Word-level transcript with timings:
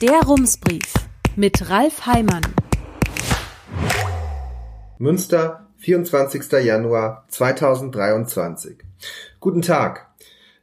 Der 0.00 0.22
Rumsbrief 0.22 0.94
mit 1.36 1.68
Ralf 1.68 2.06
Heimann. 2.06 2.40
Münster, 4.96 5.66
24. 5.76 6.50
Januar 6.64 7.26
2023. 7.28 8.78
Guten 9.40 9.60
Tag. 9.60 10.08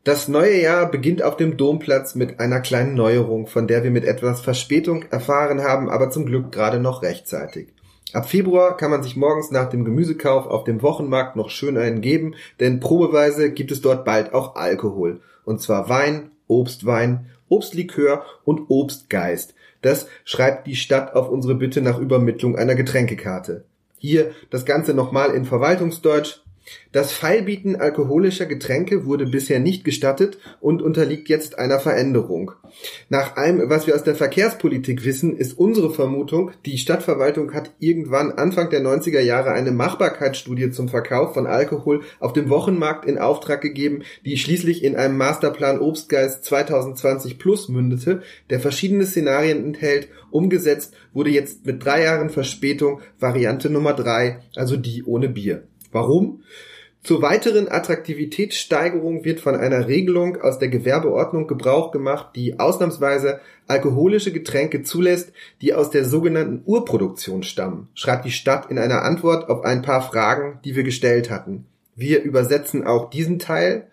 Das 0.03 0.27
neue 0.27 0.59
Jahr 0.59 0.89
beginnt 0.89 1.21
auf 1.21 1.37
dem 1.37 1.55
Domplatz 1.55 2.15
mit 2.15 2.39
einer 2.39 2.61
kleinen 2.61 2.95
Neuerung, 2.95 3.45
von 3.45 3.67
der 3.67 3.83
wir 3.83 3.91
mit 3.91 4.05
etwas 4.05 4.41
Verspätung 4.41 5.03
erfahren 5.11 5.61
haben, 5.61 5.87
aber 5.87 6.09
zum 6.09 6.25
Glück 6.25 6.51
gerade 6.51 6.79
noch 6.79 7.03
rechtzeitig. 7.03 7.67
Ab 8.13 8.27
Februar 8.27 8.75
kann 8.75 8.89
man 8.89 9.03
sich 9.03 9.17
morgens 9.17 9.51
nach 9.51 9.69
dem 9.69 9.85
Gemüsekauf 9.85 10.47
auf 10.47 10.63
dem 10.63 10.81
Wochenmarkt 10.81 11.35
noch 11.35 11.51
schön 11.51 11.77
einen 11.77 12.01
geben, 12.01 12.33
denn 12.59 12.79
probeweise 12.79 13.51
gibt 13.51 13.71
es 13.71 13.81
dort 13.81 14.03
bald 14.03 14.33
auch 14.33 14.55
Alkohol. 14.55 15.21
Und 15.45 15.61
zwar 15.61 15.89
Wein, 15.89 16.31
Obstwein 16.47 17.27
Obstlikör 17.49 18.25
und 18.43 18.69
Obstgeist. 18.69 19.53
Das 19.81 20.07
schreibt 20.25 20.67
die 20.67 20.75
Stadt 20.75 21.13
auf 21.13 21.29
unsere 21.29 21.55
Bitte 21.55 21.81
nach 21.81 21.99
Übermittlung 21.99 22.57
einer 22.57 22.75
Getränkekarte. 22.75 23.63
Hier 23.97 24.31
das 24.49 24.65
Ganze 24.65 24.93
nochmal 24.93 25.33
in 25.33 25.45
Verwaltungsdeutsch. 25.45 26.41
Das 26.91 27.11
Feilbieten 27.11 27.75
alkoholischer 27.75 28.45
Getränke 28.45 29.05
wurde 29.05 29.25
bisher 29.25 29.59
nicht 29.59 29.83
gestattet 29.83 30.37
und 30.59 30.81
unterliegt 30.81 31.29
jetzt 31.29 31.59
einer 31.59 31.79
Veränderung. 31.79 32.51
Nach 33.09 33.35
allem, 33.35 33.69
was 33.69 33.87
wir 33.87 33.95
aus 33.95 34.03
der 34.03 34.15
Verkehrspolitik 34.15 35.05
wissen, 35.05 35.37
ist 35.37 35.57
unsere 35.57 35.93
Vermutung, 35.93 36.51
die 36.65 36.77
Stadtverwaltung 36.77 37.53
hat 37.53 37.71
irgendwann 37.79 38.31
Anfang 38.31 38.69
der 38.69 38.81
90er 38.81 39.19
Jahre 39.19 39.51
eine 39.51 39.71
Machbarkeitsstudie 39.71 40.71
zum 40.71 40.89
Verkauf 40.89 41.33
von 41.33 41.47
Alkohol 41.47 42.01
auf 42.19 42.33
dem 42.33 42.49
Wochenmarkt 42.49 43.05
in 43.05 43.17
Auftrag 43.17 43.61
gegeben, 43.61 44.03
die 44.25 44.37
schließlich 44.37 44.83
in 44.83 44.95
einem 44.95 45.17
Masterplan 45.17 45.79
Obstgeist 45.79 46.43
2020 46.45 47.39
Plus 47.39 47.69
mündete, 47.69 48.21
der 48.49 48.59
verschiedene 48.59 49.05
Szenarien 49.05 49.63
enthält. 49.63 50.09
Umgesetzt 50.31 50.93
wurde 51.13 51.29
jetzt 51.29 51.65
mit 51.65 51.83
drei 51.83 52.03
Jahren 52.03 52.29
Verspätung 52.29 53.01
Variante 53.19 53.69
Nummer 53.69 53.93
drei, 53.93 54.39
also 54.55 54.77
die 54.77 55.03
ohne 55.03 55.29
Bier. 55.29 55.63
Warum? 55.97 56.43
Zur 57.01 57.23
weiteren 57.23 57.69
Attraktivitätssteigerung 57.69 59.25
wird 59.25 59.39
von 59.39 59.55
einer 59.55 59.87
Regelung 59.87 60.39
aus 60.39 60.59
der 60.59 60.67
Gewerbeordnung 60.67 61.47
Gebrauch 61.47 61.89
gemacht, 61.89 62.35
die 62.35 62.59
ausnahmsweise 62.59 63.39
alkoholische 63.65 64.31
Getränke 64.31 64.83
zulässt, 64.83 65.31
die 65.59 65.73
aus 65.73 65.89
der 65.89 66.05
sogenannten 66.05 66.61
Urproduktion 66.65 67.41
stammen, 67.41 67.87
schreibt 67.95 68.25
die 68.25 68.31
Stadt 68.31 68.69
in 68.69 68.77
einer 68.77 69.01
Antwort 69.01 69.49
auf 69.49 69.65
ein 69.65 69.81
paar 69.81 70.03
Fragen, 70.03 70.59
die 70.63 70.75
wir 70.75 70.83
gestellt 70.83 71.31
hatten. 71.31 71.65
Wir 71.95 72.21
übersetzen 72.21 72.85
auch 72.85 73.09
diesen 73.09 73.39
Teil. 73.39 73.87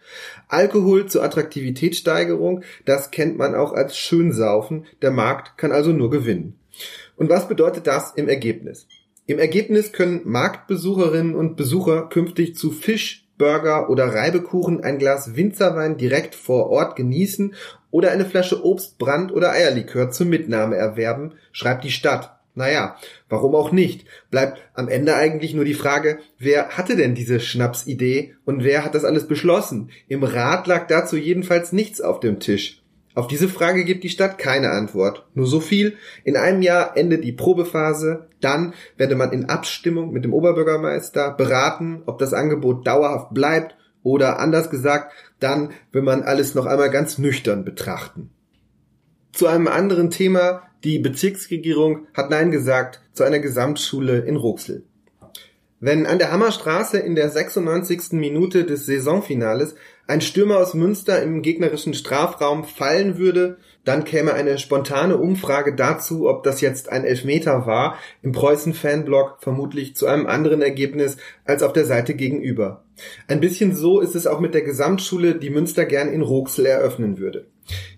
Alkohol 0.49 1.07
zur 1.07 1.25
Attraktivitätssteigerung, 1.25 2.65
das 2.85 3.13
kennt 3.13 3.39
man 3.39 3.55
auch 3.55 3.73
als 3.73 3.97
Schönsaufen. 3.97 4.85
Der 5.01 5.11
Markt 5.11 5.57
kann 5.57 5.73
also 5.73 5.91
nur 5.91 6.11
gewinnen. 6.11 6.59
Und 7.17 7.31
was 7.31 7.49
bedeutet 7.49 7.87
das 7.87 8.13
im 8.15 8.29
Ergebnis? 8.29 8.87
Im 9.27 9.39
Ergebnis 9.39 9.93
können 9.93 10.21
Marktbesucherinnen 10.25 11.35
und 11.35 11.57
Besucher 11.57 12.11
künftig 12.11 12.57
zu 12.57 12.71
Fisch, 12.71 13.27
Burger 13.39 13.89
oder 13.89 14.15
Reibekuchen 14.15 14.85
ein 14.85 14.99
Glas 14.99 15.35
Winzerwein 15.35 15.97
direkt 15.97 16.35
vor 16.35 16.69
Ort 16.69 16.95
genießen 16.95 17.55
oder 17.91 18.11
eine 18.11 18.27
Flasche 18.27 18.63
Obst, 18.63 18.99
Brand 18.99 19.33
oder 19.33 19.51
Eierlikör 19.51 20.11
zur 20.11 20.27
Mitnahme 20.27 20.77
erwerben, 20.77 21.33
schreibt 21.53 21.85
die 21.85 21.91
Stadt. 21.91 22.39
Naja, 22.55 22.97
warum 23.31 23.55
auch 23.55 23.73
nicht? 23.73 24.05
Bleibt 24.31 24.61
am 24.75 24.89
Ende 24.89 25.17
eigentlich 25.17 25.55
nur 25.55 25.65
die 25.65 25.75
Frage, 25.75 26.19
wer 26.39 26.77
hatte 26.77 26.95
denn 26.95 27.15
diese 27.15 27.41
Schnapsidee 27.41 28.35
und 28.45 28.63
wer 28.63 28.85
hat 28.85 28.95
das 28.95 29.05
alles 29.05 29.27
beschlossen? 29.27 29.91
Im 30.07 30.23
Rat 30.23 30.67
lag 30.67 30.87
dazu 30.87 31.17
jedenfalls 31.17 31.73
nichts 31.73 32.03
auf 32.03 32.21
dem 32.21 32.41
Tisch. 32.41 32.84
Auf 33.15 33.29
diese 33.29 33.49
Frage 33.49 33.85
gibt 33.85 34.03
die 34.03 34.09
Stadt 34.09 34.39
keine 34.39 34.71
Antwort. 34.71 35.27
Nur 35.35 35.47
so 35.47 35.61
viel. 35.61 35.97
In 36.25 36.37
einem 36.37 36.63
Jahr 36.63 36.97
endet 36.97 37.23
die 37.23 37.33
Probephase. 37.33 38.29
Dann 38.41 38.75
werde 38.97 39.15
man 39.15 39.33
in 39.33 39.49
Abstimmung 39.49 40.13
mit 40.13 40.25
dem 40.25 40.33
Oberbürgermeister 40.33 41.31
beraten, 41.33 42.03
ob 42.07 42.19
das 42.19 42.35
Angebot 42.35 42.87
dauerhaft 42.87 43.33
bleibt 43.33 43.77
oder 44.03 44.39
anders 44.39 44.69
gesagt, 44.69 45.13
dann 45.41 45.71
will 45.91 46.03
man 46.03 46.23
alles 46.23 46.55
noch 46.55 46.67
einmal 46.67 46.91
ganz 46.91 47.19
nüchtern 47.19 47.65
betrachten. 47.65 48.31
Zu 49.33 49.49
einem 49.49 49.67
anderen 49.67 50.11
Thema. 50.11 50.63
Die 50.85 50.99
Bezirksregierung 50.99 52.07
hat 52.13 52.29
Nein 52.29 52.51
gesagt 52.51 53.01
zu 53.15 53.25
einer 53.25 53.39
Gesamtschule 53.39 54.19
in 54.19 54.37
Ruxel. 54.37 54.85
Wenn 55.87 56.07
an 56.07 56.19
der 56.19 56.33
Hammerstraße 56.33 56.97
in 56.97 57.15
der 57.15 57.29
96. 57.29 58.13
Minute 58.13 58.65
des 58.65 58.87
Saisonfinales 58.87 59.75
ein 60.07 60.23
Stürmer 60.23 60.57
aus 60.57 60.73
Münster 60.73 61.23
im 61.23 61.43
gegnerischen 61.43 61.93
Strafraum 61.93 62.65
fallen 62.65 63.19
würde, 63.19 63.59
dann 63.85 64.05
käme 64.05 64.33
eine 64.33 64.57
spontane 64.57 65.19
Umfrage 65.19 65.75
dazu, 65.75 66.27
ob 66.27 66.43
das 66.43 66.63
jetzt 66.63 66.89
ein 66.89 67.05
Elfmeter 67.05 67.67
war, 67.67 67.99
im 68.23 68.33
Preußen-Fanblog 68.33 69.37
vermutlich 69.41 69.95
zu 69.95 70.07
einem 70.07 70.27
anderen 70.27 70.63
Ergebnis 70.63 71.19
als 71.45 71.63
auf 71.63 71.75
der 71.75 71.85
Seite 71.85 72.15
gegenüber. 72.15 72.85
Ein 73.29 73.41
bisschen 73.41 73.77
so 73.77 74.01
ist 74.01 74.15
es 74.15 74.27
auch 74.27 74.41
mit 74.41 74.55
der 74.55 74.63
Gesamtschule, 74.63 75.35
die 75.35 75.51
Münster 75.51 75.85
gern 75.85 76.09
in 76.09 76.23
Roxel 76.23 76.65
eröffnen 76.65 77.19
würde. 77.19 77.49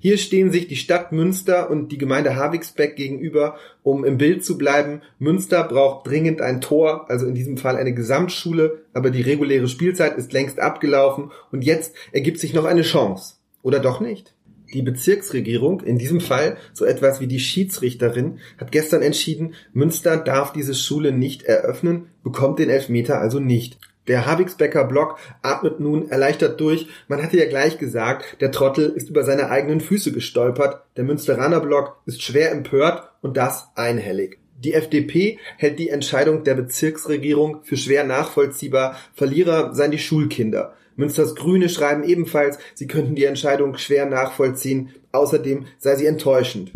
Hier 0.06 0.18
stehen 0.18 0.52
sich 0.52 0.68
die 0.68 0.76
Stadt 0.76 1.10
Münster 1.10 1.68
und 1.68 1.90
die 1.90 1.98
Gemeinde 1.98 2.36
Havigsbeck 2.36 2.94
gegenüber, 2.94 3.56
um 3.82 4.04
im 4.04 4.18
Bild 4.18 4.44
zu 4.44 4.56
bleiben. 4.56 5.02
Münster 5.18 5.64
braucht 5.64 6.06
dringend 6.06 6.40
ein 6.40 6.60
Tor, 6.60 7.10
also 7.10 7.26
in 7.26 7.34
diesem 7.34 7.56
Fall 7.56 7.74
eine 7.74 7.92
Gesamtschule, 7.92 8.84
aber 8.92 9.10
die 9.10 9.22
reguläre 9.22 9.66
Spielzeit 9.66 10.16
ist 10.16 10.32
längst 10.32 10.60
abgelaufen 10.60 11.32
und 11.50 11.64
jetzt 11.64 11.92
ergibt 12.12 12.38
sich 12.38 12.54
noch 12.54 12.66
eine 12.66 12.82
Chance. 12.82 13.34
Oder 13.64 13.80
doch 13.80 13.98
nicht? 13.98 14.32
Die 14.72 14.82
Bezirksregierung, 14.82 15.80
in 15.80 15.98
diesem 15.98 16.20
Fall 16.20 16.56
so 16.72 16.84
etwas 16.84 17.18
wie 17.18 17.26
die 17.26 17.40
Schiedsrichterin, 17.40 18.38
hat 18.58 18.70
gestern 18.70 19.02
entschieden, 19.02 19.54
Münster 19.72 20.18
darf 20.18 20.52
diese 20.52 20.76
Schule 20.76 21.10
nicht 21.10 21.42
eröffnen, 21.42 22.10
bekommt 22.22 22.60
den 22.60 22.70
Elfmeter 22.70 23.20
also 23.20 23.40
nicht. 23.40 23.80
Der 24.08 24.26
Habigsbecker 24.26 24.84
Block 24.84 25.18
atmet 25.42 25.80
nun 25.80 26.10
erleichtert 26.10 26.60
durch. 26.60 26.86
Man 27.08 27.22
hatte 27.22 27.38
ja 27.38 27.48
gleich 27.48 27.78
gesagt, 27.78 28.40
der 28.40 28.52
Trottel 28.52 28.90
ist 28.90 29.10
über 29.10 29.24
seine 29.24 29.50
eigenen 29.50 29.80
Füße 29.80 30.12
gestolpert. 30.12 30.82
Der 30.96 31.04
Münsteraner 31.04 31.60
Block 31.60 32.00
ist 32.06 32.22
schwer 32.22 32.52
empört 32.52 33.10
und 33.20 33.36
das 33.36 33.68
einhellig. 33.74 34.38
Die 34.58 34.72
FDP 34.72 35.38
hält 35.58 35.78
die 35.78 35.90
Entscheidung 35.90 36.44
der 36.44 36.54
Bezirksregierung 36.54 37.62
für 37.64 37.76
schwer 37.76 38.04
nachvollziehbar. 38.04 38.96
Verlierer 39.14 39.74
seien 39.74 39.90
die 39.90 39.98
Schulkinder. 39.98 40.74
Münsters 40.94 41.34
Grüne 41.34 41.68
schreiben 41.68 42.04
ebenfalls, 42.04 42.58
sie 42.74 42.86
könnten 42.86 43.16
die 43.16 43.24
Entscheidung 43.24 43.76
schwer 43.76 44.06
nachvollziehen. 44.06 44.94
Außerdem 45.12 45.66
sei 45.78 45.96
sie 45.96 46.06
enttäuschend. 46.06 46.72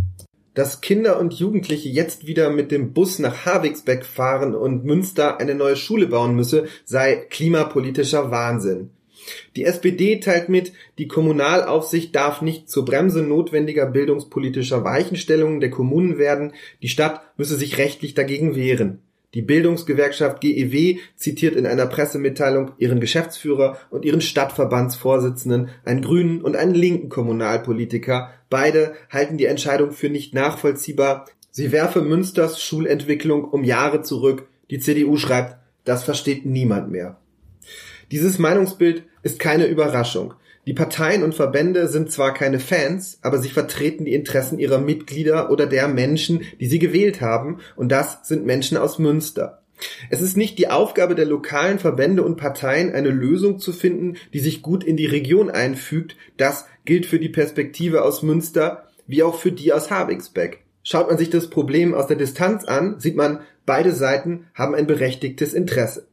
Dass 0.60 0.82
Kinder 0.82 1.18
und 1.18 1.32
Jugendliche 1.32 1.88
jetzt 1.88 2.26
wieder 2.26 2.50
mit 2.50 2.70
dem 2.70 2.92
Bus 2.92 3.18
nach 3.18 3.46
Havigsbeck 3.46 4.04
fahren 4.04 4.54
und 4.54 4.84
Münster 4.84 5.40
eine 5.40 5.54
neue 5.54 5.74
Schule 5.74 6.08
bauen 6.08 6.36
müsse, 6.36 6.66
sei 6.84 7.16
klimapolitischer 7.16 8.30
Wahnsinn. 8.30 8.90
Die 9.56 9.64
SPD 9.64 10.20
teilt 10.20 10.50
mit, 10.50 10.74
die 10.98 11.08
Kommunalaufsicht 11.08 12.14
darf 12.14 12.42
nicht 12.42 12.68
zur 12.68 12.84
Bremse 12.84 13.22
notwendiger 13.22 13.86
bildungspolitischer 13.86 14.84
Weichenstellungen 14.84 15.60
der 15.60 15.70
Kommunen 15.70 16.18
werden, 16.18 16.52
die 16.82 16.90
Stadt 16.90 17.22
müsse 17.38 17.56
sich 17.56 17.78
rechtlich 17.78 18.12
dagegen 18.12 18.54
wehren. 18.54 19.00
Die 19.34 19.42
Bildungsgewerkschaft 19.42 20.40
GEW 20.40 20.98
zitiert 21.14 21.54
in 21.54 21.64
einer 21.64 21.86
Pressemitteilung 21.86 22.72
ihren 22.78 22.98
Geschäftsführer 22.98 23.78
und 23.90 24.04
ihren 24.04 24.20
Stadtverbandsvorsitzenden, 24.20 25.68
einen 25.84 26.02
grünen 26.02 26.42
und 26.42 26.56
einen 26.56 26.74
linken 26.74 27.08
Kommunalpolitiker. 27.08 28.30
Beide 28.48 28.94
halten 29.08 29.38
die 29.38 29.44
Entscheidung 29.44 29.92
für 29.92 30.08
nicht 30.08 30.34
nachvollziehbar. 30.34 31.26
Sie 31.52 31.70
werfe 31.70 32.00
Münsters 32.02 32.60
Schulentwicklung 32.60 33.44
um 33.44 33.62
Jahre 33.62 34.02
zurück. 34.02 34.48
Die 34.70 34.80
CDU 34.80 35.16
schreibt, 35.16 35.56
das 35.84 36.02
versteht 36.02 36.44
niemand 36.44 36.90
mehr. 36.90 37.16
Dieses 38.10 38.40
Meinungsbild 38.40 39.04
ist 39.22 39.38
keine 39.38 39.66
Überraschung. 39.66 40.34
Die 40.70 40.74
Parteien 40.74 41.24
und 41.24 41.34
Verbände 41.34 41.88
sind 41.88 42.12
zwar 42.12 42.32
keine 42.32 42.60
Fans, 42.60 43.18
aber 43.22 43.38
sie 43.38 43.48
vertreten 43.48 44.04
die 44.04 44.14
Interessen 44.14 44.60
ihrer 44.60 44.78
Mitglieder 44.78 45.50
oder 45.50 45.66
der 45.66 45.88
Menschen, 45.88 46.42
die 46.60 46.68
sie 46.68 46.78
gewählt 46.78 47.20
haben, 47.20 47.58
und 47.74 47.90
das 47.90 48.20
sind 48.22 48.46
Menschen 48.46 48.76
aus 48.76 49.00
Münster. 49.00 49.64
Es 50.10 50.20
ist 50.20 50.36
nicht 50.36 50.60
die 50.60 50.68
Aufgabe 50.68 51.16
der 51.16 51.24
lokalen 51.24 51.80
Verbände 51.80 52.22
und 52.22 52.36
Parteien, 52.36 52.92
eine 52.92 53.10
Lösung 53.10 53.58
zu 53.58 53.72
finden, 53.72 54.14
die 54.32 54.38
sich 54.38 54.62
gut 54.62 54.84
in 54.84 54.96
die 54.96 55.06
Region 55.06 55.50
einfügt. 55.50 56.14
Das 56.36 56.66
gilt 56.84 57.04
für 57.04 57.18
die 57.18 57.28
Perspektive 57.28 58.04
aus 58.04 58.22
Münster 58.22 58.84
wie 59.08 59.24
auch 59.24 59.40
für 59.40 59.50
die 59.50 59.72
aus 59.72 59.90
Habigsbeck. 59.90 60.60
Schaut 60.84 61.08
man 61.08 61.18
sich 61.18 61.30
das 61.30 61.50
Problem 61.50 61.94
aus 61.94 62.06
der 62.06 62.16
Distanz 62.16 62.64
an, 62.64 63.00
sieht 63.00 63.16
man, 63.16 63.40
beide 63.66 63.90
Seiten 63.90 64.46
haben 64.54 64.76
ein 64.76 64.86
berechtigtes 64.86 65.52
Interesse. 65.52 66.06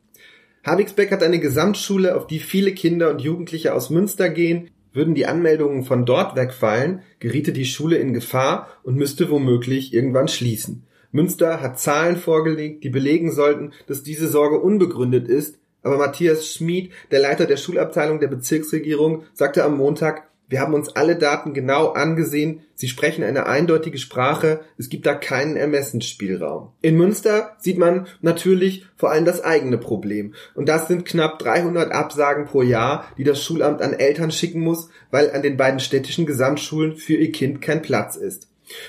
Havigsbeck 0.68 1.12
hat 1.12 1.24
eine 1.24 1.40
Gesamtschule, 1.40 2.14
auf 2.14 2.28
die 2.28 2.40
viele 2.40 2.74
Kinder 2.74 3.10
und 3.10 3.22
Jugendliche 3.22 3.74
aus 3.74 3.90
Münster 3.90 4.30
gehen. 4.30 4.70
Würden 4.92 5.16
die 5.16 5.26
Anmeldungen 5.26 5.84
von 5.84 6.06
dort 6.06 6.36
wegfallen, 6.36 7.04
geriete 7.20 7.54
die 7.54 7.64
Schule 7.64 7.96
in 7.96 8.14
Gefahr 8.14 8.68
und 8.84 8.98
müsste 8.98 9.30
womöglich 9.30 9.94
irgendwann 9.94 10.28
schließen. 10.28 10.84
Münster 11.14 11.62
hat 11.62 11.80
Zahlen 11.80 12.18
vorgelegt, 12.18 12.84
die 12.84 12.90
belegen 12.90 13.32
sollten, 13.32 13.72
dass 13.88 14.04
diese 14.04 14.28
Sorge 14.28 14.60
unbegründet 14.60 15.30
ist, 15.30 15.58
aber 15.84 15.98
Matthias 16.00 16.52
Schmid, 16.52 16.92
der 17.12 17.22
Leiter 17.22 17.46
der 17.46 17.56
Schulabteilung 17.56 18.20
der 18.20 18.28
Bezirksregierung, 18.28 19.24
sagte 19.34 19.64
am 19.64 19.78
Montag, 19.78 20.27
Wir 20.50 20.62
haben 20.62 20.74
uns 20.74 20.96
alle 20.96 21.18
Daten 21.18 21.54
genau 21.54 21.90
angesehen. 21.90 22.62
Sie 22.74 22.88
sprechen 22.88 23.24
eine 23.24 23.48
eindeutige 23.48 23.98
Sprache. 23.98 24.62
Es 24.78 24.88
gibt 24.88 25.06
da 25.06 25.14
keinen 25.14 25.58
Ermessensspielraum. 25.58 26.72
In 26.82 26.96
Münster 26.96 27.56
sieht 27.60 27.78
man 27.78 28.08
natürlich 28.22 28.86
vor 28.96 29.12
allem 29.12 29.26
das 29.26 29.44
eigene 29.44 29.78
Problem. 29.78 30.34
Und 30.56 30.70
das 30.70 30.88
sind 30.88 31.06
knapp 31.06 31.40
300 31.40 31.92
Absagen 31.92 32.46
pro 32.46 32.62
Jahr, 32.62 33.06
die 33.18 33.26
das 33.26 33.44
Schulamt 33.44 33.82
an 33.82 33.94
Eltern 33.94 34.32
schicken 34.32 34.62
muss, 34.62 34.90
weil 35.12 35.32
an 35.32 35.42
den 35.42 35.58
beiden 35.58 35.82
städtischen 35.82 36.26
Gesamtschulen 36.26 36.96
für 36.96 37.16
ihr 37.16 37.32
Kind 37.34 37.62
kein 37.62 37.82
Platz 37.82 38.16
ist. 38.16 38.48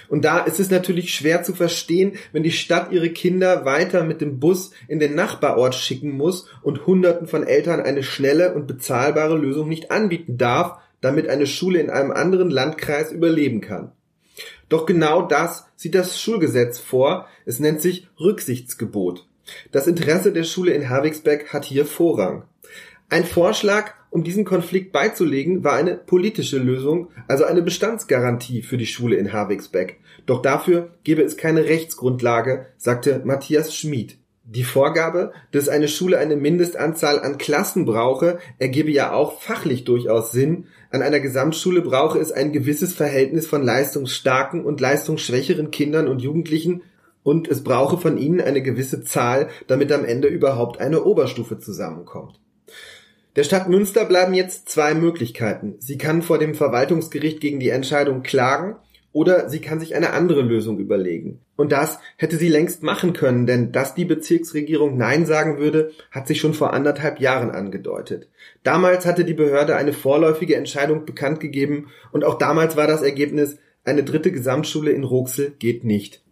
Und 0.08 0.24
da 0.24 0.40
ist 0.40 0.60
es 0.60 0.70
natürlich 0.70 1.14
schwer 1.14 1.42
zu 1.42 1.54
verstehen, 1.54 2.14
wenn 2.32 2.42
die 2.42 2.50
Stadt 2.50 2.90
ihre 2.92 3.10
Kinder 3.10 3.64
weiter 3.64 4.04
mit 4.04 4.20
dem 4.20 4.40
Bus 4.40 4.72
in 4.88 4.98
den 4.98 5.14
Nachbarort 5.14 5.74
schicken 5.74 6.10
muss 6.10 6.48
und 6.62 6.86
Hunderten 6.86 7.26
von 7.26 7.46
Eltern 7.46 7.80
eine 7.80 8.02
schnelle 8.02 8.54
und 8.54 8.66
bezahlbare 8.66 9.36
Lösung 9.36 9.68
nicht 9.68 9.90
anbieten 9.90 10.36
darf, 10.36 10.78
damit 11.00 11.28
eine 11.28 11.46
Schule 11.46 11.80
in 11.80 11.90
einem 11.90 12.10
anderen 12.10 12.50
Landkreis 12.50 13.12
überleben 13.12 13.60
kann. 13.60 13.92
Doch 14.68 14.86
genau 14.86 15.22
das 15.22 15.66
sieht 15.76 15.94
das 15.94 16.20
Schulgesetz 16.20 16.78
vor. 16.78 17.26
Es 17.46 17.60
nennt 17.60 17.80
sich 17.80 18.08
Rücksichtsgebot. 18.20 19.26
Das 19.72 19.86
Interesse 19.86 20.32
der 20.32 20.44
Schule 20.44 20.72
in 20.72 20.82
Herwigsbeck 20.82 21.52
hat 21.52 21.64
hier 21.64 21.86
Vorrang. 21.86 22.44
Ein 23.08 23.24
Vorschlag, 23.24 23.94
um 24.10 24.22
diesen 24.22 24.44
Konflikt 24.44 24.92
beizulegen, 24.92 25.64
war 25.64 25.72
eine 25.72 25.96
politische 25.96 26.58
Lösung, 26.58 27.08
also 27.26 27.44
eine 27.44 27.62
Bestandsgarantie 27.62 28.60
für 28.60 28.76
die 28.76 28.86
Schule 28.86 29.16
in 29.16 29.26
Herwigsbeck. 29.26 30.00
Doch 30.26 30.42
dafür 30.42 30.90
gebe 31.04 31.22
es 31.22 31.38
keine 31.38 31.64
Rechtsgrundlage, 31.64 32.66
sagte 32.76 33.22
Matthias 33.24 33.74
Schmid. 33.74 34.18
Die 34.44 34.64
Vorgabe, 34.64 35.32
dass 35.52 35.68
eine 35.68 35.88
Schule 35.88 36.18
eine 36.18 36.36
Mindestanzahl 36.36 37.20
an 37.20 37.36
Klassen 37.36 37.84
brauche, 37.84 38.38
ergebe 38.58 38.90
ja 38.90 39.12
auch 39.12 39.40
fachlich 39.40 39.84
durchaus 39.84 40.32
Sinn. 40.32 40.66
An 40.90 41.02
einer 41.02 41.20
Gesamtschule 41.20 41.82
brauche 41.82 42.18
es 42.18 42.32
ein 42.32 42.52
gewisses 42.52 42.94
Verhältnis 42.94 43.46
von 43.46 43.62
leistungsstarken 43.62 44.64
und 44.64 44.80
leistungsschwächeren 44.80 45.70
Kindern 45.70 46.08
und 46.08 46.22
Jugendlichen 46.22 46.82
und 47.22 47.46
es 47.46 47.62
brauche 47.62 47.98
von 47.98 48.16
ihnen 48.16 48.40
eine 48.40 48.62
gewisse 48.62 49.02
Zahl, 49.02 49.48
damit 49.66 49.92
am 49.92 50.04
Ende 50.04 50.28
überhaupt 50.28 50.80
eine 50.80 51.04
Oberstufe 51.04 51.58
zusammenkommt. 51.58 52.40
Der 53.36 53.44
Stadt 53.44 53.68
Münster 53.68 54.06
bleiben 54.06 54.32
jetzt 54.32 54.68
zwei 54.70 54.94
Möglichkeiten. 54.94 55.76
Sie 55.78 55.98
kann 55.98 56.22
vor 56.22 56.38
dem 56.38 56.54
Verwaltungsgericht 56.54 57.40
gegen 57.40 57.60
die 57.60 57.68
Entscheidung 57.68 58.22
klagen 58.22 58.76
oder 59.12 59.48
sie 59.48 59.60
kann 59.60 59.80
sich 59.80 59.94
eine 59.96 60.12
andere 60.12 60.42
Lösung 60.42 60.78
überlegen. 60.78 61.40
Und 61.56 61.72
das 61.72 61.98
hätte 62.16 62.36
sie 62.36 62.48
längst 62.48 62.82
machen 62.82 63.12
können, 63.12 63.46
denn 63.46 63.72
dass 63.72 63.94
die 63.94 64.04
Bezirksregierung 64.04 64.96
Nein 64.96 65.26
sagen 65.26 65.58
würde, 65.58 65.90
hat 66.10 66.28
sich 66.28 66.40
schon 66.40 66.54
vor 66.54 66.72
anderthalb 66.72 67.20
Jahren 67.20 67.50
angedeutet. 67.50 68.28
Damals 68.62 69.06
hatte 69.06 69.24
die 69.24 69.34
Behörde 69.34 69.76
eine 69.76 69.92
vorläufige 69.92 70.56
Entscheidung 70.56 71.04
bekannt 71.04 71.40
gegeben 71.40 71.88
und 72.12 72.24
auch 72.24 72.38
damals 72.38 72.76
war 72.76 72.86
das 72.86 73.02
Ergebnis, 73.02 73.58
eine 73.84 74.04
dritte 74.04 74.30
Gesamtschule 74.30 74.90
in 74.90 75.04
Roxel 75.04 75.52
geht 75.58 75.82
nicht. 75.84 76.22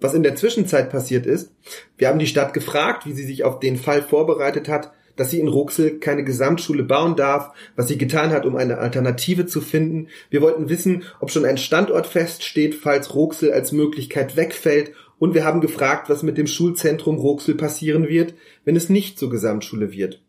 Was 0.00 0.14
in 0.14 0.22
der 0.22 0.34
Zwischenzeit 0.34 0.90
passiert 0.90 1.26
ist, 1.26 1.52
wir 1.96 2.08
haben 2.08 2.18
die 2.18 2.26
Stadt 2.26 2.52
gefragt, 2.52 3.06
wie 3.06 3.12
sie 3.12 3.24
sich 3.24 3.44
auf 3.44 3.60
den 3.60 3.76
Fall 3.76 4.02
vorbereitet 4.02 4.68
hat, 4.68 4.92
dass 5.16 5.30
sie 5.30 5.40
in 5.40 5.48
Ruxel 5.48 5.98
keine 5.98 6.24
Gesamtschule 6.24 6.82
bauen 6.82 7.16
darf, 7.16 7.50
was 7.76 7.88
sie 7.88 7.98
getan 7.98 8.30
hat, 8.30 8.46
um 8.46 8.56
eine 8.56 8.78
Alternative 8.78 9.46
zu 9.46 9.60
finden. 9.60 10.08
Wir 10.30 10.42
wollten 10.42 10.68
wissen, 10.68 11.04
ob 11.20 11.30
schon 11.30 11.44
ein 11.44 11.58
Standort 11.58 12.06
feststeht, 12.06 12.74
falls 12.74 13.14
Ruxel 13.14 13.52
als 13.52 13.72
Möglichkeit 13.72 14.36
wegfällt. 14.36 14.92
Und 15.18 15.34
wir 15.34 15.44
haben 15.44 15.60
gefragt, 15.60 16.10
was 16.10 16.22
mit 16.22 16.36
dem 16.36 16.46
Schulzentrum 16.46 17.18
Ruxel 17.18 17.54
passieren 17.54 18.08
wird, 18.08 18.34
wenn 18.64 18.76
es 18.76 18.88
nicht 18.88 19.18
zur 19.18 19.30
Gesamtschule 19.30 19.92
wird. 19.92 20.22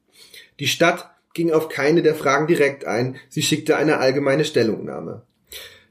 Die 0.60 0.68
Stadt 0.68 1.12
ging 1.34 1.52
auf 1.52 1.70
keine 1.70 2.02
der 2.02 2.16
Fragen 2.16 2.48
direkt 2.48 2.86
ein. 2.86 3.18
Sie 3.30 3.42
schickte 3.42 3.76
eine 3.76 3.98
allgemeine 3.98 4.46
Stellungnahme. 4.46 5.24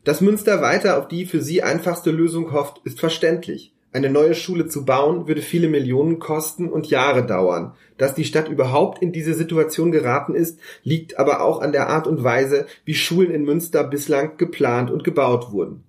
Dass 0.05 0.21
Münster 0.21 0.61
weiter 0.61 0.99
auf 0.99 1.09
die 1.09 1.27
für 1.27 1.41
sie 1.41 1.63
einfachste 1.63 2.11
Lösung 2.11 2.53
hofft, 2.53 2.81
ist 2.85 3.01
verständlich. 3.01 3.74
Eine 3.95 4.11
neue 4.11 4.35
Schule 4.35 4.67
zu 4.67 4.85
bauen 4.85 5.29
würde 5.29 5.41
viele 5.41 5.69
Millionen 5.69 6.19
kosten 6.19 6.69
und 6.69 6.91
Jahre 6.91 7.25
dauern. 7.25 7.75
Dass 7.97 8.13
die 8.13 8.25
Stadt 8.25 8.49
überhaupt 8.49 9.01
in 9.01 9.13
diese 9.13 9.35
Situation 9.35 9.93
geraten 9.93 10.35
ist, 10.35 10.59
liegt 10.83 11.17
aber 11.17 11.43
auch 11.43 11.61
an 11.61 11.71
der 11.71 11.89
Art 11.89 12.09
und 12.09 12.25
Weise, 12.25 12.67
wie 12.85 12.97
Schulen 12.97 13.31
in 13.31 13.45
Münster 13.45 13.85
bislang 13.85 14.37
geplant 14.37 14.91
und 14.91 15.05
gebaut 15.05 15.53
wurden. 15.53 15.85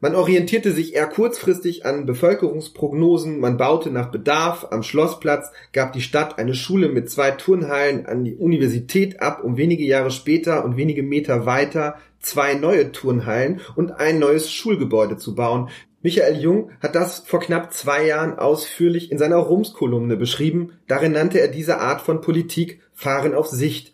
Man 0.00 0.14
orientierte 0.14 0.72
sich 0.72 0.94
eher 0.94 1.08
kurzfristig 1.08 1.84
an 1.84 2.06
Bevölkerungsprognosen, 2.06 3.38
man 3.38 3.58
baute 3.58 3.90
nach 3.90 4.10
Bedarf, 4.10 4.68
am 4.70 4.82
Schlossplatz 4.82 5.52
gab 5.74 5.92
die 5.92 6.00
Stadt 6.00 6.38
eine 6.38 6.54
Schule 6.54 6.88
mit 6.88 7.10
zwei 7.10 7.32
Turnhallen 7.32 8.06
an 8.06 8.24
die 8.24 8.36
Universität 8.36 9.20
ab, 9.20 9.44
um 9.44 9.58
wenige 9.58 9.84
Jahre 9.84 10.10
später 10.10 10.64
und 10.64 10.78
wenige 10.78 11.02
Meter 11.02 11.44
weiter 11.44 11.96
zwei 12.18 12.54
neue 12.54 12.92
Turnhallen 12.92 13.60
und 13.76 13.92
ein 13.92 14.18
neues 14.18 14.50
Schulgebäude 14.50 15.16
zu 15.16 15.34
bauen, 15.34 15.68
Michael 16.06 16.36
Jung 16.36 16.70
hat 16.80 16.94
das 16.94 17.18
vor 17.18 17.40
knapp 17.40 17.72
zwei 17.72 18.06
Jahren 18.06 18.38
ausführlich 18.38 19.10
in 19.10 19.18
seiner 19.18 19.38
Rums-Kolumne 19.38 20.16
beschrieben. 20.16 20.74
Darin 20.86 21.10
nannte 21.10 21.40
er 21.40 21.48
diese 21.48 21.78
Art 21.78 22.00
von 22.00 22.20
Politik 22.20 22.80
Fahren 22.94 23.34
auf 23.34 23.48
Sicht. 23.48 23.92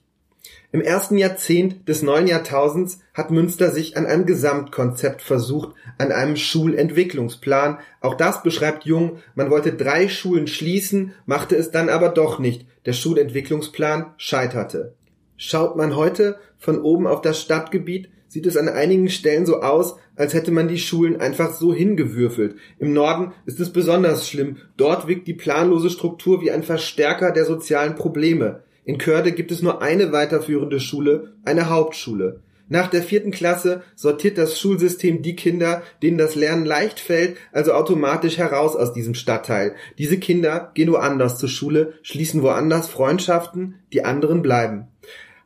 Im 0.72 0.82
ersten 0.82 1.16
Jahrzehnt 1.16 1.88
des 1.88 2.02
neuen 2.02 2.26
Jahrtausends 2.26 2.98
hat 3.14 3.30
Münster 3.30 3.70
sich 3.70 3.96
an 3.96 4.04
einem 4.04 4.26
Gesamtkonzept 4.26 5.22
versucht, 5.22 5.74
an 5.96 6.12
einem 6.12 6.36
Schulentwicklungsplan. 6.36 7.78
Auch 8.02 8.14
das 8.14 8.42
beschreibt 8.42 8.84
Jung. 8.84 9.20
Man 9.34 9.48
wollte 9.48 9.72
drei 9.72 10.10
Schulen 10.10 10.48
schließen, 10.48 11.14
machte 11.24 11.56
es 11.56 11.70
dann 11.70 11.88
aber 11.88 12.10
doch 12.10 12.38
nicht. 12.38 12.66
Der 12.84 12.92
Schulentwicklungsplan 12.92 14.12
scheiterte. 14.18 14.96
Schaut 15.38 15.76
man 15.76 15.96
heute 15.96 16.36
von 16.58 16.82
oben 16.82 17.06
auf 17.06 17.22
das 17.22 17.40
Stadtgebiet, 17.40 18.10
sieht 18.32 18.46
es 18.46 18.56
an 18.56 18.70
einigen 18.70 19.10
Stellen 19.10 19.44
so 19.44 19.60
aus, 19.60 19.96
als 20.16 20.32
hätte 20.32 20.52
man 20.52 20.66
die 20.66 20.78
Schulen 20.78 21.20
einfach 21.20 21.52
so 21.52 21.74
hingewürfelt. 21.74 22.56
Im 22.78 22.94
Norden 22.94 23.32
ist 23.44 23.60
es 23.60 23.74
besonders 23.74 24.26
schlimm. 24.26 24.56
Dort 24.78 25.06
wirkt 25.06 25.28
die 25.28 25.34
planlose 25.34 25.90
Struktur 25.90 26.40
wie 26.40 26.50
ein 26.50 26.62
Verstärker 26.62 27.30
der 27.30 27.44
sozialen 27.44 27.94
Probleme. 27.94 28.62
In 28.86 28.96
Körde 28.96 29.32
gibt 29.32 29.52
es 29.52 29.60
nur 29.60 29.82
eine 29.82 30.12
weiterführende 30.12 30.80
Schule, 30.80 31.34
eine 31.44 31.68
Hauptschule. 31.68 32.40
Nach 32.70 32.88
der 32.88 33.02
vierten 33.02 33.32
Klasse 33.32 33.82
sortiert 33.96 34.38
das 34.38 34.58
Schulsystem 34.58 35.20
die 35.20 35.36
Kinder, 35.36 35.82
denen 36.02 36.16
das 36.16 36.34
Lernen 36.34 36.64
leicht 36.64 37.00
fällt, 37.00 37.36
also 37.52 37.74
automatisch 37.74 38.38
heraus 38.38 38.76
aus 38.76 38.94
diesem 38.94 39.12
Stadtteil. 39.12 39.74
Diese 39.98 40.16
Kinder 40.16 40.70
gehen 40.72 40.90
woanders 40.90 41.38
zur 41.38 41.50
Schule, 41.50 41.92
schließen 42.00 42.40
woanders 42.40 42.88
Freundschaften, 42.88 43.74
die 43.92 44.06
anderen 44.06 44.40
bleiben. 44.40 44.86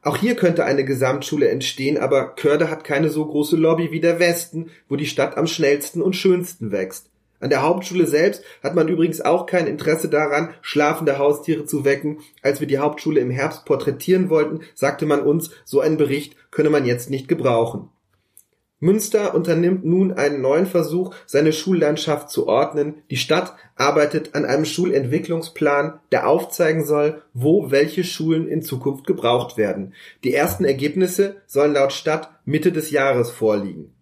Auch 0.06 0.18
hier 0.18 0.36
könnte 0.36 0.64
eine 0.64 0.84
Gesamtschule 0.84 1.48
entstehen, 1.48 1.98
aber 1.98 2.36
Körde 2.36 2.70
hat 2.70 2.84
keine 2.84 3.10
so 3.10 3.26
große 3.26 3.56
Lobby 3.56 3.90
wie 3.90 3.98
der 3.98 4.20
Westen, 4.20 4.70
wo 4.88 4.94
die 4.94 5.04
Stadt 5.04 5.36
am 5.36 5.48
schnellsten 5.48 6.00
und 6.00 6.14
schönsten 6.14 6.70
wächst. 6.70 7.10
An 7.40 7.50
der 7.50 7.62
Hauptschule 7.62 8.06
selbst 8.06 8.44
hat 8.62 8.76
man 8.76 8.86
übrigens 8.86 9.20
auch 9.20 9.46
kein 9.46 9.66
Interesse 9.66 10.08
daran, 10.08 10.54
schlafende 10.62 11.18
Haustiere 11.18 11.64
zu 11.64 11.84
wecken. 11.84 12.18
Als 12.40 12.60
wir 12.60 12.68
die 12.68 12.78
Hauptschule 12.78 13.18
im 13.18 13.30
Herbst 13.30 13.64
porträtieren 13.64 14.30
wollten, 14.30 14.60
sagte 14.76 15.06
man 15.06 15.22
uns, 15.22 15.50
so 15.64 15.80
einen 15.80 15.96
Bericht 15.96 16.36
könne 16.52 16.70
man 16.70 16.86
jetzt 16.86 17.10
nicht 17.10 17.26
gebrauchen. 17.26 17.88
Münster 18.86 19.34
unternimmt 19.34 19.84
nun 19.84 20.12
einen 20.12 20.40
neuen 20.40 20.66
Versuch, 20.66 21.12
seine 21.26 21.52
Schullandschaft 21.52 22.30
zu 22.30 22.46
ordnen. 22.46 23.02
Die 23.10 23.16
Stadt 23.16 23.56
arbeitet 23.74 24.36
an 24.36 24.44
einem 24.44 24.64
Schulentwicklungsplan, 24.64 25.98
der 26.12 26.28
aufzeigen 26.28 26.84
soll, 26.84 27.20
wo 27.34 27.72
welche 27.72 28.04
Schulen 28.04 28.46
in 28.46 28.62
Zukunft 28.62 29.04
gebraucht 29.04 29.56
werden. 29.56 29.92
Die 30.22 30.32
ersten 30.32 30.64
Ergebnisse 30.64 31.38
sollen 31.46 31.72
laut 31.72 31.92
Stadt 31.92 32.30
Mitte 32.44 32.70
des 32.70 32.92
Jahres 32.92 33.32
vorliegen. 33.32 33.92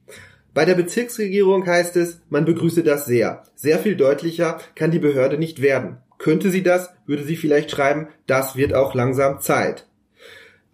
Bei 0.52 0.66
der 0.66 0.74
Bezirksregierung 0.74 1.66
heißt 1.66 1.96
es, 1.96 2.20
man 2.28 2.44
begrüße 2.44 2.82
das 2.82 3.06
sehr. 3.06 3.42
Sehr 3.54 3.78
viel 3.78 3.96
deutlicher 3.96 4.58
kann 4.76 4.90
die 4.90 4.98
Behörde 4.98 5.38
nicht 5.38 5.62
werden. 5.62 5.96
Könnte 6.18 6.50
sie 6.50 6.62
das, 6.62 6.90
würde 7.06 7.24
sie 7.24 7.36
vielleicht 7.36 7.70
schreiben, 7.70 8.08
das 8.26 8.54
wird 8.54 8.74
auch 8.74 8.94
langsam 8.94 9.40
Zeit. 9.40 9.86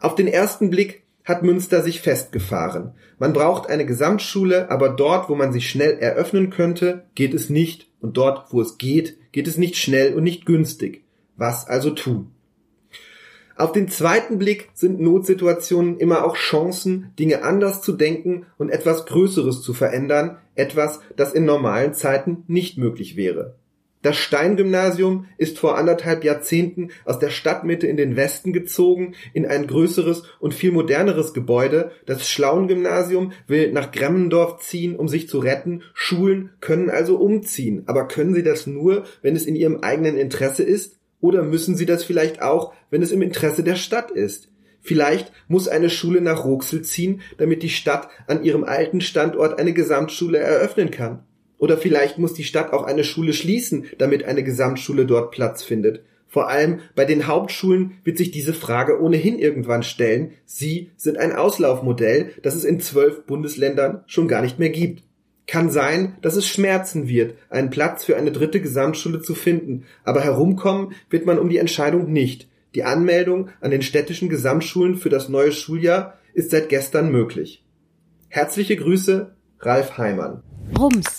Auf 0.00 0.17
den 0.17 0.26
ersten 0.26 0.69
Blick 0.69 1.05
hat 1.25 1.43
Münster 1.43 1.83
sich 1.83 2.00
festgefahren. 2.00 2.93
Man 3.19 3.33
braucht 3.33 3.69
eine 3.69 3.87
Gesamtschule, 3.87 4.71
aber 4.71 4.89
dort, 4.89 5.29
wo 5.29 5.35
man 5.35 5.53
sich 5.53 5.69
schnell 5.69 5.99
eröffnen 5.99 6.50
könnte, 6.50 7.05
geht 7.15 7.35
es 7.35 7.50
nicht, 7.50 7.89
und 8.00 8.17
dort, 8.17 8.53
wo 8.53 8.61
es 8.61 8.79
geht, 8.79 9.19
geht 9.33 9.47
es 9.47 9.59
nicht 9.59 9.77
schnell 9.77 10.15
und 10.15 10.25
nicht 10.25 10.47
günstig. 10.47 11.05
Was 11.37 11.67
also 11.67 11.91
tun? 11.91 12.33
Auf 13.57 13.73
den 13.73 13.89
zweiten 13.89 14.39
Blick 14.39 14.71
sind 14.73 15.00
Notsituationen 15.00 15.99
immer 15.99 16.25
auch 16.25 16.35
Chancen, 16.37 17.12
Dinge 17.19 17.45
anders 17.45 17.83
zu 17.83 17.93
denken 17.93 18.47
und 18.57 18.71
etwas 18.71 19.05
Größeres 19.05 19.61
zu 19.61 19.75
verändern, 19.75 20.39
etwas, 20.55 21.00
das 21.15 21.35
in 21.35 21.45
normalen 21.45 21.93
Zeiten 21.93 22.45
nicht 22.47 22.79
möglich 22.79 23.17
wäre. 23.17 23.57
Das 24.02 24.16
Steingymnasium 24.16 25.26
ist 25.37 25.59
vor 25.59 25.76
anderthalb 25.76 26.25
Jahrzehnten 26.25 26.88
aus 27.04 27.19
der 27.19 27.28
Stadtmitte 27.28 27.87
in 27.87 27.99
den 27.99 28.16
Westen 28.16 28.54
gezogen, 28.54 29.14
in 29.35 29.45
ein 29.45 29.66
größeres 29.66 30.23
und 30.38 30.54
viel 30.54 30.73
moderneres 30.73 31.35
Gebäude. 31.35 31.90
Das 32.07 32.26
Schlauengymnasium 32.26 33.33
will 33.47 33.73
nach 33.73 33.92
Gremmendorf 33.92 34.59
ziehen, 34.61 34.97
um 34.97 35.07
sich 35.07 35.28
zu 35.28 35.38
retten. 35.38 35.83
Schulen 35.92 36.50
können 36.61 36.88
also 36.88 37.19
umziehen. 37.19 37.83
Aber 37.87 38.09
können 38.09 38.33
sie 38.33 38.42
das 38.42 38.66
nur, 38.66 39.04
wenn 39.21 39.37
es 39.37 39.45
in 39.45 39.54
ihrem 39.54 39.80
eigenen 39.80 40.16
Interesse 40.16 40.62
ist? 40.62 40.97
Oder 41.21 41.42
müssen 41.42 41.76
sie 41.76 41.85
das 41.85 42.02
vielleicht 42.02 42.40
auch, 42.40 42.73
wenn 42.88 43.02
es 43.02 43.12
im 43.12 43.21
Interesse 43.21 43.62
der 43.62 43.76
Stadt 43.76 44.11
ist? 44.11 44.49
Vielleicht 44.80 45.30
muss 45.47 45.69
eine 45.69 45.90
Schule 45.90 46.23
nach 46.23 46.47
Roxel 46.47 46.80
ziehen, 46.80 47.21
damit 47.37 47.62
die 47.62 47.69
Stadt 47.69 48.09
an 48.26 48.45
ihrem 48.45 48.64
alten 48.64 49.02
Standort 49.02 49.59
eine 49.59 49.75
Gesamtschule 49.75 50.38
eröffnen 50.38 50.90
kann. 50.90 51.25
Oder 51.61 51.76
vielleicht 51.76 52.19
muss 52.19 52.33
die 52.33 52.45
Stadt 52.45 52.73
auch 52.73 52.85
eine 52.85 53.05
Schule 53.05 53.35
schließen, 53.35 53.85
damit 53.99 54.25
eine 54.25 54.43
Gesamtschule 54.43 55.05
dort 55.05 55.31
Platz 55.31 55.62
findet. 55.62 56.02
Vor 56.26 56.49
allem 56.49 56.81
bei 56.95 57.05
den 57.05 57.26
Hauptschulen 57.26 57.99
wird 58.02 58.17
sich 58.17 58.31
diese 58.31 58.55
Frage 58.55 59.00
ohnehin 59.00 59.38
irgendwann 59.38 59.83
stellen. 59.83 60.33
Sie 60.47 60.90
sind 60.97 61.19
ein 61.19 61.33
Auslaufmodell, 61.33 62.31
das 62.43 62.55
es 62.55 62.64
in 62.64 62.81
zwölf 62.81 63.26
Bundesländern 63.26 64.05
schon 64.07 64.26
gar 64.26 64.40
nicht 64.40 64.59
mehr 64.59 64.71
gibt. 64.71 65.02
Kann 65.47 65.69
sein, 65.69 66.17
dass 66.23 66.37
es 66.37 66.49
schmerzen 66.49 67.09
wird, 67.09 67.35
einen 67.50 67.71
Platz 67.71 68.05
für 68.05 68.17
eine 68.17 68.33
dritte 68.33 68.61
Gesamtschule 68.61 69.21
zu 69.21 69.35
finden, 69.35 69.85
aber 70.02 70.23
herumkommen 70.23 70.95
wird 71.11 71.26
man 71.26 71.38
um 71.38 71.50
die 71.50 71.59
Entscheidung 71.59 72.11
nicht. 72.11 72.49
Die 72.75 72.85
Anmeldung 72.85 73.50
an 73.61 73.71
den 73.71 73.83
städtischen 73.83 74.31
Gesamtschulen 74.31 74.95
für 74.95 75.11
das 75.11 75.29
neue 75.29 75.52
Schuljahr 75.52 76.19
ist 76.33 76.52
seit 76.52 76.71
gestern 76.71 77.11
möglich. 77.11 77.67
Herzliche 78.29 78.76
Grüße, 78.76 79.35
Ralf 79.59 79.99
Heimann. 79.99 80.43
Rums, 80.79 81.19